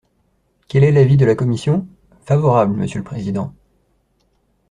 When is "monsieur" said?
2.75-2.97